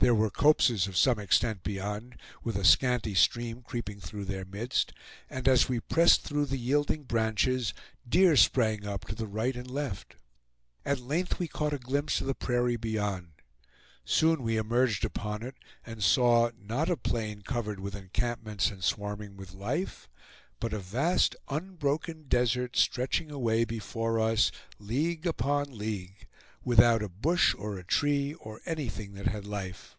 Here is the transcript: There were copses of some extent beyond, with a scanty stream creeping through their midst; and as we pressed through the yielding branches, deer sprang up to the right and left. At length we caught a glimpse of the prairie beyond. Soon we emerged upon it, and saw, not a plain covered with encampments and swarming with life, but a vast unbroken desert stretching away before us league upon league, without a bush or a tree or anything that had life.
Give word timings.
There 0.00 0.14
were 0.14 0.30
copses 0.30 0.86
of 0.86 0.96
some 0.96 1.18
extent 1.18 1.64
beyond, 1.64 2.18
with 2.44 2.54
a 2.54 2.64
scanty 2.64 3.14
stream 3.14 3.62
creeping 3.62 3.98
through 3.98 4.26
their 4.26 4.44
midst; 4.44 4.92
and 5.28 5.48
as 5.48 5.68
we 5.68 5.80
pressed 5.80 6.22
through 6.22 6.46
the 6.46 6.56
yielding 6.56 7.02
branches, 7.02 7.74
deer 8.08 8.36
sprang 8.36 8.86
up 8.86 9.06
to 9.06 9.16
the 9.16 9.26
right 9.26 9.56
and 9.56 9.68
left. 9.68 10.14
At 10.84 11.00
length 11.00 11.40
we 11.40 11.48
caught 11.48 11.72
a 11.74 11.80
glimpse 11.80 12.20
of 12.20 12.28
the 12.28 12.34
prairie 12.36 12.76
beyond. 12.76 13.32
Soon 14.04 14.44
we 14.44 14.56
emerged 14.56 15.04
upon 15.04 15.42
it, 15.42 15.56
and 15.84 16.00
saw, 16.00 16.52
not 16.56 16.88
a 16.88 16.96
plain 16.96 17.42
covered 17.42 17.80
with 17.80 17.96
encampments 17.96 18.70
and 18.70 18.84
swarming 18.84 19.36
with 19.36 19.52
life, 19.52 20.08
but 20.60 20.72
a 20.72 20.78
vast 20.78 21.34
unbroken 21.48 22.28
desert 22.28 22.76
stretching 22.76 23.32
away 23.32 23.64
before 23.64 24.20
us 24.20 24.52
league 24.78 25.26
upon 25.26 25.76
league, 25.76 26.24
without 26.64 27.02
a 27.02 27.08
bush 27.08 27.54
or 27.54 27.78
a 27.78 27.84
tree 27.84 28.34
or 28.34 28.60
anything 28.66 29.14
that 29.14 29.26
had 29.26 29.46
life. 29.46 29.94